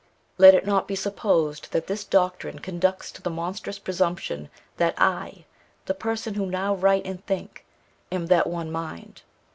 [0.39, 5.45] Let it not be supposed that this doctrine conducts to the monstrous presumption that I,
[5.85, 7.63] the person who now write and think,
[8.11, 9.21] am that one mind.